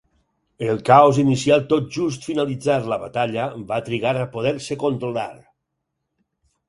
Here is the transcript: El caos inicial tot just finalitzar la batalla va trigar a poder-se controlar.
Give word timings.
El 0.67 0.79
caos 0.87 1.17
inicial 1.23 1.61
tot 1.73 1.91
just 1.97 2.25
finalitzar 2.29 2.79
la 2.93 2.99
batalla 3.03 3.45
va 3.73 3.81
trigar 3.91 4.17
a 4.23 4.27
poder-se 4.35 4.79
controlar. 4.85 5.29